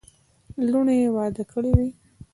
لوڼي 0.69 0.95
یې 1.03 1.09
واده 1.15 1.43
کړې 1.51 1.71
وې. 1.77 1.89